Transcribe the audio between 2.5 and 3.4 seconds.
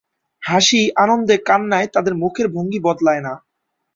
ভঙ্গি বদলায় না।